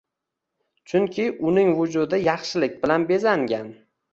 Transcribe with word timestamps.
Chunki 0.93 1.27
uning 1.51 1.69
vujudi 1.81 2.21
yaxshilik 2.31 2.77
bilan 2.87 3.07
bezangan 3.13 3.71